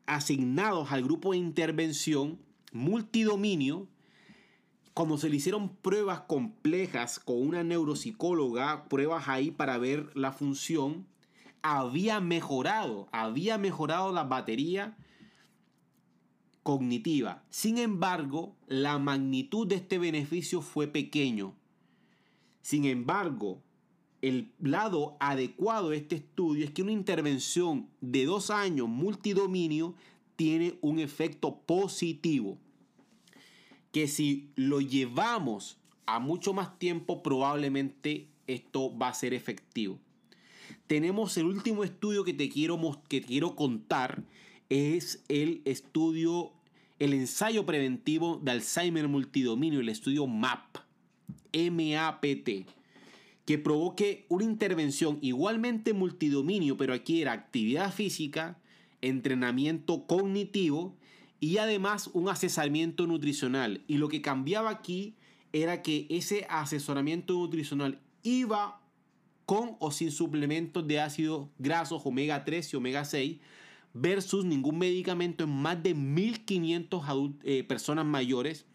asignados 0.06 0.92
al 0.92 1.04
grupo 1.04 1.32
de 1.32 1.38
intervención 1.38 2.40
multidominio, 2.72 3.88
como 4.94 5.18
se 5.18 5.30
le 5.30 5.38
hicieron 5.38 5.76
pruebas 5.76 6.22
complejas 6.22 7.20
con 7.20 7.42
una 7.42 7.64
neuropsicóloga, 7.64 8.86
pruebas 8.90 9.28
ahí 9.28 9.52
para 9.52 9.78
ver 9.78 10.10
la 10.16 10.32
función, 10.32 11.06
había 11.62 12.20
mejorado, 12.20 13.08
había 13.12 13.58
mejorado 13.58 14.12
la 14.12 14.24
batería 14.24 14.98
cognitiva. 16.70 17.44
Sin 17.50 17.80
embargo, 17.80 18.56
la 18.68 19.00
magnitud 19.00 19.66
de 19.66 19.78
este 19.78 19.98
beneficio 19.98 20.62
fue 20.62 20.86
pequeño. 20.86 21.56
Sin 22.62 22.86
embargo, 22.86 23.64
el 24.22 24.52
lado 24.60 25.18
adecuado 25.20 25.90
de 25.90 25.98
este 25.98 26.18
estudio 26.18 26.64
es 26.64 26.70
que 26.70 26.84
una 26.84 26.92
intervención 26.92 27.90
de 28.02 28.26
dos 28.26 28.52
años 28.52 28.88
multidominio 28.88 29.96
tiene 30.36 30.78
un 30.82 31.00
efecto 31.00 31.58
positivo. 31.62 32.60
Que 33.92 34.08
si 34.08 34.52
lo 34.56 34.80
llevamos 34.80 35.80
a 36.06 36.20
mucho 36.20 36.54
más 36.54 36.78
tiempo, 36.78 37.24
probablemente 37.24 38.28
esto 38.46 38.96
va 38.96 39.08
a 39.08 39.16
ser 39.16 39.34
efectivo. 39.34 39.98
Tenemos 40.86 41.36
el 41.38 41.48
último 41.48 41.84
estudio 41.84 42.24
que 42.24 42.36
te 42.36 42.48
quiero, 42.48 42.80
que 43.08 43.24
quiero 43.24 43.56
contar, 43.56 44.24
es 44.70 45.24
el 45.30 45.64
estudio, 45.66 46.54
el 47.00 47.14
ensayo 47.14 47.66
preventivo 47.66 48.40
de 48.44 48.52
Alzheimer 48.52 49.08
multidominio, 49.08 49.80
el 49.80 49.90
estudio 49.90 50.28
MAP, 50.28 50.78
M-A-P-T 51.52 52.66
que 53.50 53.58
provoque 53.58 54.28
una 54.30 54.44
intervención 54.44 55.18
igualmente 55.24 55.94
multidominio, 55.94 56.78
pero 56.78 56.94
aquí 56.94 57.24
era 57.24 57.32
actividad 57.32 57.92
física, 57.92 58.60
entrenamiento 59.02 60.06
cognitivo 60.06 60.96
y 61.40 61.58
además 61.58 62.12
un 62.14 62.30
asesoramiento 62.30 63.08
nutricional. 63.08 63.82
Y 63.88 63.98
lo 63.98 64.08
que 64.08 64.22
cambiaba 64.22 64.70
aquí 64.70 65.16
era 65.52 65.82
que 65.82 66.06
ese 66.12 66.46
asesoramiento 66.48 67.34
nutricional 67.34 67.98
iba 68.22 68.84
con 69.48 69.78
o 69.80 69.90
sin 69.90 70.12
suplementos 70.12 70.88
de 70.88 71.00
ácidos 71.00 71.48
grasos 71.58 72.04
omega 72.06 72.46
3 72.46 72.72
y 72.72 72.76
omega 72.76 73.04
6 73.04 73.38
versus 73.94 74.46
ningún 74.46 74.78
medicamento 74.78 75.44
en 75.44 75.50
más 75.50 75.82
de 75.82 75.94
1500 75.94 77.04
eh, 77.44 77.64
personas 77.64 78.06
mayores 78.06 78.66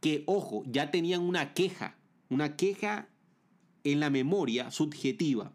que, 0.00 0.24
ojo, 0.26 0.62
ya 0.66 0.90
tenían 0.90 1.20
una 1.20 1.52
queja, 1.52 1.96
una 2.28 2.56
queja 2.56 3.08
en 3.84 4.00
la 4.00 4.10
memoria 4.10 4.70
subjetiva, 4.70 5.52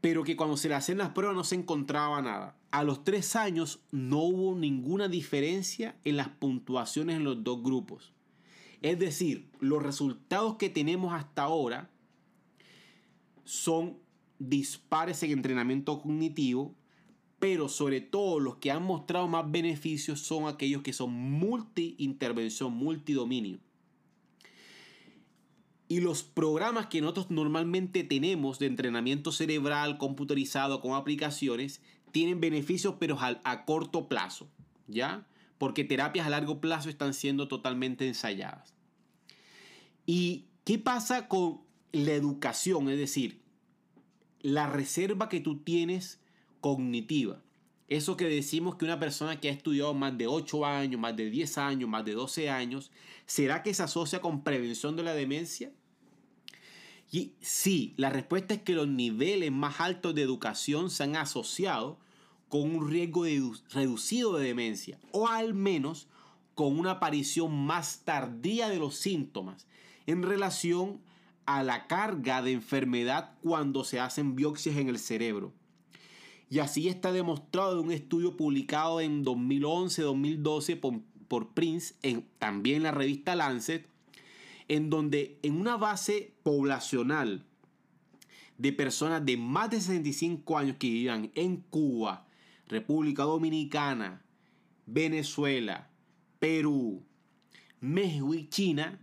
pero 0.00 0.24
que 0.24 0.36
cuando 0.36 0.56
se 0.56 0.68
le 0.68 0.74
hacen 0.74 0.98
las 0.98 1.10
pruebas 1.10 1.36
no 1.36 1.44
se 1.44 1.56
encontraba 1.56 2.22
nada. 2.22 2.56
A 2.70 2.84
los 2.84 3.04
tres 3.04 3.36
años 3.36 3.80
no 3.90 4.18
hubo 4.18 4.56
ninguna 4.56 5.08
diferencia 5.08 5.96
en 6.04 6.16
las 6.16 6.28
puntuaciones 6.28 7.16
en 7.16 7.24
los 7.24 7.42
dos 7.42 7.62
grupos. 7.62 8.12
Es 8.80 8.98
decir, 8.98 9.50
los 9.60 9.82
resultados 9.82 10.56
que 10.56 10.70
tenemos 10.70 11.12
hasta 11.12 11.42
ahora 11.42 11.90
son 13.44 13.98
dispares 14.38 15.22
en 15.22 15.32
entrenamiento 15.32 16.00
cognitivo, 16.00 16.74
pero 17.40 17.70
sobre 17.70 18.02
todo 18.02 18.38
los 18.38 18.56
que 18.56 18.70
han 18.70 18.84
mostrado 18.84 19.26
más 19.26 19.50
beneficios 19.50 20.20
son 20.20 20.46
aquellos 20.46 20.82
que 20.82 20.92
son 20.92 21.10
multi-intervención, 21.10 22.72
multidominio. 22.72 23.58
Y 25.88 26.00
los 26.00 26.22
programas 26.22 26.86
que 26.86 27.00
nosotros 27.00 27.30
normalmente 27.30 28.04
tenemos 28.04 28.58
de 28.60 28.66
entrenamiento 28.66 29.32
cerebral 29.32 29.98
computerizado 29.98 30.80
con 30.80 30.94
aplicaciones 30.94 31.82
tienen 32.12 32.40
beneficios 32.40 32.94
pero 33.00 33.18
a, 33.18 33.64
corto 33.64 34.06
plazo, 34.06 34.48
¿ya? 34.86 35.26
Porque 35.58 35.82
terapias 35.82 36.26
a 36.26 36.30
largo 36.30 36.60
plazo 36.60 36.90
están 36.90 37.14
siendo 37.14 37.48
totalmente 37.48 38.06
ensayadas. 38.06 38.74
¿Y 40.06 40.44
qué 40.64 40.78
pasa 40.78 41.26
con 41.26 41.62
la 41.92 42.12
educación? 42.12 42.88
Es 42.90 42.98
decir, 42.98 43.40
la 44.42 44.68
reserva 44.68 45.28
que 45.28 45.40
tú 45.40 45.58
tienes 45.58 46.19
cognitiva. 46.60 47.42
Eso 47.88 48.16
que 48.16 48.26
decimos 48.26 48.76
que 48.76 48.84
una 48.84 49.00
persona 49.00 49.40
que 49.40 49.48
ha 49.48 49.52
estudiado 49.52 49.94
más 49.94 50.16
de 50.16 50.28
8 50.28 50.64
años, 50.64 51.00
más 51.00 51.16
de 51.16 51.28
10 51.28 51.58
años, 51.58 51.88
más 51.88 52.04
de 52.04 52.12
12 52.12 52.48
años, 52.48 52.92
¿será 53.26 53.62
que 53.62 53.74
se 53.74 53.82
asocia 53.82 54.20
con 54.20 54.44
prevención 54.44 54.94
de 54.94 55.02
la 55.02 55.14
demencia? 55.14 55.72
Y 57.10 57.32
sí, 57.40 57.94
la 57.96 58.10
respuesta 58.10 58.54
es 58.54 58.62
que 58.62 58.74
los 58.74 58.86
niveles 58.86 59.50
más 59.50 59.80
altos 59.80 60.14
de 60.14 60.22
educación 60.22 60.90
se 60.90 61.02
han 61.02 61.16
asociado 61.16 61.98
con 62.48 62.62
un 62.62 62.88
riesgo 62.88 63.24
reducido 63.70 64.36
de 64.36 64.46
demencia 64.46 64.98
o 65.10 65.26
al 65.26 65.54
menos 65.54 66.08
con 66.54 66.78
una 66.78 66.92
aparición 66.92 67.66
más 67.66 68.02
tardía 68.04 68.68
de 68.68 68.78
los 68.78 68.96
síntomas 68.96 69.66
en 70.06 70.22
relación 70.22 71.00
a 71.46 71.62
la 71.62 71.86
carga 71.88 72.42
de 72.42 72.52
enfermedad 72.52 73.32
cuando 73.42 73.82
se 73.82 73.98
hacen 73.98 74.36
biopsias 74.36 74.76
en 74.76 74.88
el 74.88 74.98
cerebro. 74.98 75.52
Y 76.50 76.58
así 76.58 76.88
está 76.88 77.12
demostrado 77.12 77.78
en 77.78 77.86
un 77.86 77.92
estudio 77.92 78.36
publicado 78.36 79.00
en 79.00 79.24
2011-2012 79.24 80.80
por, 80.80 81.00
por, 81.28 81.54
Prince, 81.54 81.94
en, 82.02 82.26
también 82.40 82.82
la 82.82 82.90
revista 82.90 83.36
Lancet, 83.36 83.86
en 84.66 84.90
donde 84.90 85.38
en 85.44 85.60
una 85.60 85.76
base 85.76 86.34
poblacional 86.42 87.44
de 88.58 88.72
personas 88.72 89.24
de 89.24 89.36
más 89.36 89.70
de 89.70 89.80
65 89.80 90.58
años 90.58 90.76
que 90.80 90.88
vivían 90.88 91.30
en 91.36 91.58
Cuba, 91.58 92.26
República 92.66 93.22
Dominicana, 93.22 94.24
Venezuela, 94.86 95.88
Perú, 96.40 97.04
México 97.80 98.34
y 98.34 98.48
China, 98.48 98.98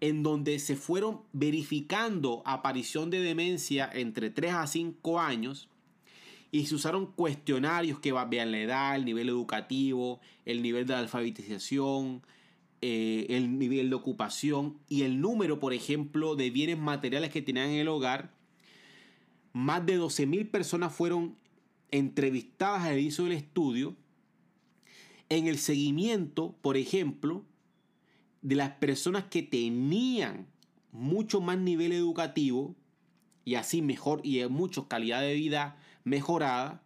en 0.00 0.24
donde 0.24 0.58
se 0.58 0.74
fueron 0.74 1.22
verificando 1.32 2.42
aparición 2.44 3.08
de 3.08 3.20
demencia 3.20 3.88
entre 3.92 4.30
3 4.30 4.52
a 4.52 4.66
5 4.66 5.20
años 5.20 5.68
y 6.50 6.66
se 6.66 6.74
usaron 6.74 7.06
cuestionarios 7.06 8.00
que 8.00 8.12
vean 8.12 8.52
la 8.52 8.58
edad, 8.58 8.96
el 8.96 9.04
nivel 9.04 9.28
educativo, 9.28 10.20
el 10.44 10.62
nivel 10.62 10.86
de 10.86 10.94
alfabetización, 10.94 12.22
eh, 12.80 13.26
el 13.30 13.58
nivel 13.58 13.90
de 13.90 13.96
ocupación 13.96 14.78
y 14.88 15.02
el 15.02 15.20
número, 15.20 15.60
por 15.60 15.74
ejemplo, 15.74 16.36
de 16.36 16.50
bienes 16.50 16.78
materiales 16.78 17.30
que 17.30 17.42
tenían 17.42 17.70
en 17.70 17.80
el 17.80 17.88
hogar, 17.88 18.32
más 19.52 19.84
de 19.84 19.98
12.000 19.98 20.50
personas 20.50 20.94
fueron 20.94 21.36
entrevistadas 21.90 22.84
al 22.84 22.98
inicio 22.98 23.24
del 23.24 23.32
estudio. 23.34 23.96
En 25.28 25.46
el 25.46 25.58
seguimiento, 25.58 26.54
por 26.62 26.76
ejemplo, 26.76 27.44
de 28.40 28.54
las 28.54 28.70
personas 28.70 29.24
que 29.24 29.42
tenían 29.42 30.46
mucho 30.92 31.40
más 31.40 31.58
nivel 31.58 31.92
educativo 31.92 32.74
y 33.44 33.56
así 33.56 33.82
mejor 33.82 34.20
y 34.24 34.40
en 34.40 34.56
calidad 34.88 35.20
de 35.20 35.34
vida 35.34 35.76
mejorada, 36.08 36.82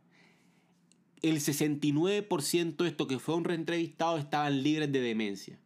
el 1.22 1.37
69% 1.37 2.76
de 2.76 2.88
estos 2.88 3.06
que 3.06 3.18
fueron 3.18 3.44
reentrevistados 3.44 4.20
estaban 4.20 4.62
libres 4.62 4.90
de 4.90 5.00
demencia. 5.00 5.58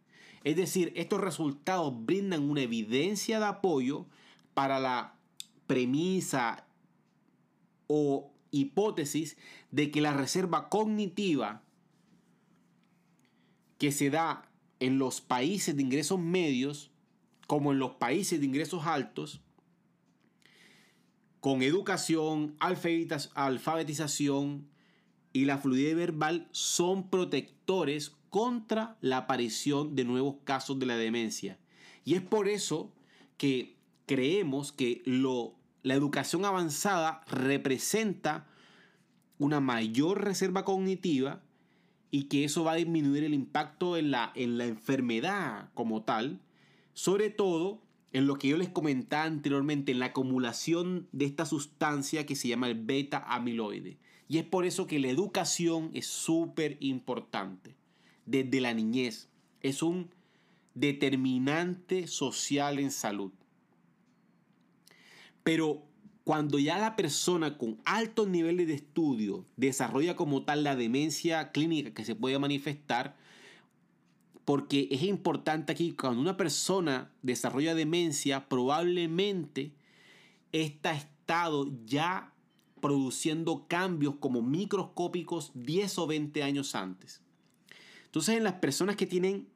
Es 0.44 0.56
decir, 0.56 0.92
estos 0.94 1.20
resultados 1.20 1.92
brindan 2.04 2.48
una 2.48 2.62
evidencia 2.62 3.40
de 3.40 3.46
apoyo 3.46 4.06
para 4.54 4.78
la 4.78 5.16
premisa 5.66 6.66
o 7.88 8.30
hipótesis 8.50 9.36
de 9.70 9.90
que 9.90 10.00
la 10.00 10.12
reserva 10.12 10.68
cognitiva 10.68 11.62
que 13.78 13.92
se 13.92 14.10
da 14.10 14.48
en 14.78 14.98
los 14.98 15.20
países 15.20 15.76
de 15.76 15.82
ingresos 15.82 16.18
medios 16.18 16.90
como 17.46 17.72
en 17.72 17.78
los 17.78 17.92
países 17.92 18.40
de 18.40 18.46
ingresos 18.46 18.86
altos, 18.86 19.40
con 21.46 21.62
educación, 21.62 22.56
alfabetización 22.58 24.66
y 25.32 25.44
la 25.44 25.58
fluidez 25.58 25.94
verbal 25.94 26.48
son 26.50 27.08
protectores 27.08 28.16
contra 28.30 28.96
la 29.00 29.18
aparición 29.18 29.94
de 29.94 30.02
nuevos 30.02 30.38
casos 30.42 30.80
de 30.80 30.86
la 30.86 30.96
demencia. 30.96 31.60
Y 32.04 32.14
es 32.14 32.22
por 32.22 32.48
eso 32.48 32.92
que 33.36 33.76
creemos 34.06 34.72
que 34.72 35.02
lo, 35.04 35.54
la 35.84 35.94
educación 35.94 36.44
avanzada 36.44 37.22
representa 37.28 38.48
una 39.38 39.60
mayor 39.60 40.24
reserva 40.24 40.64
cognitiva 40.64 41.44
y 42.10 42.24
que 42.24 42.42
eso 42.42 42.64
va 42.64 42.72
a 42.72 42.74
disminuir 42.74 43.22
el 43.22 43.34
impacto 43.34 43.96
en 43.96 44.10
la, 44.10 44.32
en 44.34 44.58
la 44.58 44.66
enfermedad 44.66 45.70
como 45.74 46.02
tal, 46.02 46.40
sobre 46.92 47.30
todo 47.30 47.85
en 48.12 48.26
lo 48.26 48.36
que 48.36 48.48
yo 48.48 48.56
les 48.56 48.68
comentaba 48.68 49.24
anteriormente, 49.24 49.92
en 49.92 49.98
la 49.98 50.06
acumulación 50.06 51.08
de 51.12 51.24
esta 51.24 51.44
sustancia 51.44 52.26
que 52.26 52.36
se 52.36 52.48
llama 52.48 52.68
el 52.68 52.74
beta 52.74 53.24
amiloide. 53.26 53.98
Y 54.28 54.38
es 54.38 54.44
por 54.44 54.64
eso 54.64 54.86
que 54.86 54.98
la 54.98 55.08
educación 55.08 55.90
es 55.94 56.06
súper 56.06 56.76
importante 56.80 57.76
desde 58.24 58.60
la 58.60 58.74
niñez. 58.74 59.28
Es 59.60 59.82
un 59.82 60.10
determinante 60.74 62.06
social 62.06 62.78
en 62.78 62.90
salud. 62.90 63.32
Pero 65.42 65.82
cuando 66.24 66.58
ya 66.58 66.78
la 66.78 66.96
persona 66.96 67.56
con 67.56 67.78
altos 67.84 68.26
niveles 68.28 68.66
de 68.66 68.74
estudio 68.74 69.46
desarrolla 69.56 70.16
como 70.16 70.44
tal 70.44 70.64
la 70.64 70.74
demencia 70.74 71.52
clínica 71.52 71.94
que 71.94 72.04
se 72.04 72.16
puede 72.16 72.38
manifestar, 72.38 73.16
porque 74.46 74.86
es 74.92 75.02
importante 75.02 75.72
aquí, 75.72 75.92
cuando 75.92 76.20
una 76.20 76.36
persona 76.36 77.12
desarrolla 77.20 77.74
demencia, 77.74 78.48
probablemente 78.48 79.74
este 80.52 80.92
estado 80.92 81.68
ya 81.84 82.32
produciendo 82.80 83.66
cambios 83.66 84.14
como 84.20 84.42
microscópicos 84.42 85.50
10 85.54 85.98
o 85.98 86.06
20 86.06 86.44
años 86.44 86.76
antes. 86.76 87.22
Entonces 88.04 88.36
en 88.36 88.44
las 88.44 88.54
personas 88.54 88.94
que 88.94 89.06
tienen 89.06 89.48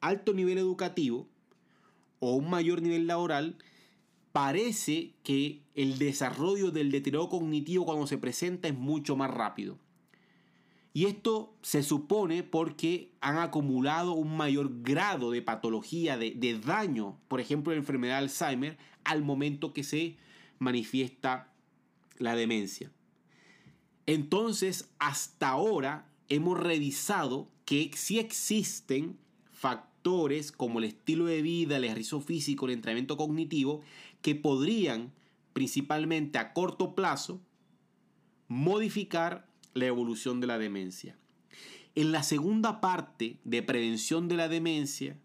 alto 0.00 0.34
nivel 0.34 0.58
educativo 0.58 1.28
o 2.18 2.34
un 2.34 2.50
mayor 2.50 2.82
nivel 2.82 3.06
laboral, 3.06 3.56
parece 4.32 5.14
que 5.22 5.62
el 5.76 5.98
desarrollo 5.98 6.72
del 6.72 6.90
deterioro 6.90 7.28
cognitivo 7.28 7.84
cuando 7.84 8.08
se 8.08 8.18
presenta 8.18 8.66
es 8.66 8.76
mucho 8.76 9.14
más 9.14 9.30
rápido. 9.30 9.78
Y 10.96 11.06
esto 11.06 11.52
se 11.60 11.82
supone 11.82 12.44
porque 12.44 13.10
han 13.20 13.38
acumulado 13.38 14.12
un 14.12 14.36
mayor 14.36 14.80
grado 14.82 15.32
de 15.32 15.42
patología, 15.42 16.16
de, 16.16 16.60
daño, 16.64 17.18
por 17.26 17.40
ejemplo, 17.40 17.72
la 17.72 17.80
enfermedad 17.80 18.14
de 18.14 18.18
Alzheimer, 18.26 18.78
al 19.02 19.24
momento 19.24 19.72
que 19.72 19.82
se 19.82 20.16
manifiesta 20.60 21.52
la 22.18 22.36
demencia. 22.36 22.92
Entonces, 24.06 24.88
hasta 25.00 25.48
ahora 25.48 26.06
hemos 26.28 26.60
revisado 26.60 27.50
que 27.64 27.90
sí 27.96 28.20
existen 28.20 29.18
factores 29.50 30.52
como 30.52 30.78
el 30.78 30.84
estilo 30.84 31.24
de 31.24 31.42
vida, 31.42 31.76
el 31.76 31.84
ejercicio 31.84 32.20
físico, 32.20 32.66
el 32.66 32.72
entrenamiento 32.72 33.16
cognitivo, 33.16 33.82
que 34.22 34.36
podrían, 34.36 35.12
principalmente 35.54 36.38
a 36.38 36.52
corto 36.52 36.94
plazo, 36.94 37.40
modificar 38.46 39.52
la 39.74 39.86
evolución 39.86 40.40
de 40.40 40.46
la 40.46 40.58
demencia. 40.58 41.18
En 41.94 42.12
la 42.12 42.22
segunda 42.22 42.80
parte 42.80 43.38
de 43.44 43.62
prevención 43.62 44.26
de 44.28 44.36
la 44.36 44.48
demencia, 44.48 45.16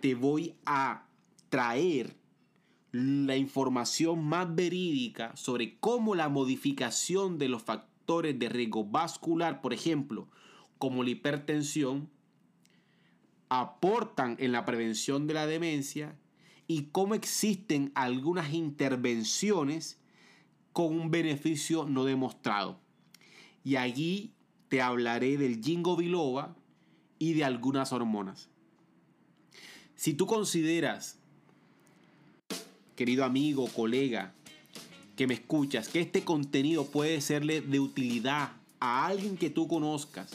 te 0.00 0.14
voy 0.14 0.54
a 0.64 1.06
traer 1.48 2.16
la 2.92 3.36
información 3.36 4.24
más 4.24 4.54
verídica 4.54 5.36
sobre 5.36 5.78
cómo 5.78 6.14
la 6.14 6.28
modificación 6.28 7.38
de 7.38 7.48
los 7.48 7.62
factores 7.62 8.38
de 8.38 8.48
riesgo 8.48 8.84
vascular, 8.84 9.60
por 9.60 9.74
ejemplo, 9.74 10.28
como 10.78 11.02
la 11.02 11.10
hipertensión, 11.10 12.08
aportan 13.48 14.36
en 14.38 14.52
la 14.52 14.64
prevención 14.64 15.26
de 15.26 15.34
la 15.34 15.46
demencia 15.46 16.16
y 16.66 16.84
cómo 16.84 17.14
existen 17.14 17.92
algunas 17.94 18.52
intervenciones 18.52 20.00
con 20.72 20.98
un 20.98 21.10
beneficio 21.10 21.84
no 21.84 22.04
demostrado. 22.04 22.80
Y 23.66 23.74
allí 23.74 24.30
te 24.68 24.80
hablaré 24.80 25.38
del 25.38 25.60
jingo 25.60 25.96
biloba 25.96 26.54
y 27.18 27.32
de 27.32 27.42
algunas 27.42 27.92
hormonas. 27.92 28.48
Si 29.96 30.14
tú 30.14 30.28
consideras 30.28 31.18
querido 32.94 33.24
amigo, 33.24 33.66
colega, 33.66 34.32
que 35.16 35.26
me 35.26 35.34
escuchas, 35.34 35.88
que 35.88 35.98
este 35.98 36.22
contenido 36.22 36.86
puede 36.86 37.20
serle 37.20 37.60
de 37.60 37.80
utilidad 37.80 38.52
a 38.78 39.06
alguien 39.06 39.36
que 39.36 39.50
tú 39.50 39.66
conozcas 39.66 40.30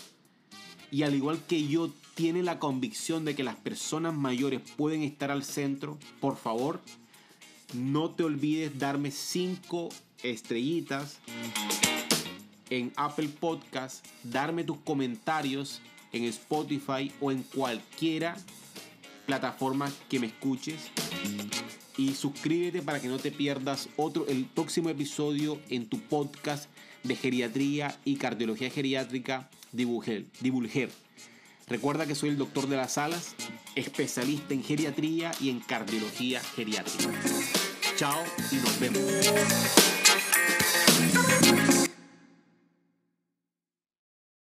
y 0.91 1.03
al 1.03 1.15
igual 1.15 1.39
que 1.47 1.65
yo 1.69 1.89
tiene 2.15 2.43
la 2.43 2.59
convicción 2.59 3.23
de 3.23 3.33
que 3.33 3.45
las 3.45 3.55
personas 3.55 4.13
mayores 4.13 4.59
pueden 4.75 5.03
estar 5.03 5.31
al 5.31 5.45
centro, 5.45 5.97
por 6.19 6.35
favor, 6.35 6.81
no 7.73 8.09
te 8.11 8.25
olvides 8.25 8.77
darme 8.77 9.09
cinco 9.09 9.87
estrellitas 10.21 11.19
en 12.71 12.91
Apple 12.95 13.29
Podcast, 13.39 14.03
darme 14.23 14.63
tus 14.63 14.77
comentarios 14.77 15.81
en 16.11 16.23
Spotify 16.23 17.11
o 17.21 17.31
en 17.31 17.43
cualquiera 17.43 18.35
plataforma 19.27 19.91
que 20.09 20.19
me 20.19 20.27
escuches 20.27 20.89
y 21.97 22.13
suscríbete 22.15 22.81
para 22.81 22.99
que 22.99 23.07
no 23.07 23.19
te 23.19 23.31
pierdas 23.31 23.89
otro, 23.97 24.25
el 24.27 24.45
próximo 24.45 24.89
episodio 24.89 25.59
en 25.69 25.87
tu 25.87 25.99
podcast 25.99 26.69
de 27.03 27.15
geriatría 27.15 27.95
y 28.05 28.15
cardiología 28.15 28.71
geriátrica 28.71 29.49
Divulger. 29.71 30.89
Recuerda 31.67 32.05
que 32.05 32.15
soy 32.15 32.29
el 32.29 32.37
doctor 32.37 32.67
de 32.67 32.77
las 32.77 32.97
alas, 32.97 33.35
especialista 33.75 34.53
en 34.53 34.63
geriatría 34.63 35.31
y 35.39 35.49
en 35.49 35.59
cardiología 35.59 36.41
geriátrica. 36.41 37.11
Chao 37.95 38.23
y 38.51 38.55
nos 38.55 38.79
vemos. 38.79 39.01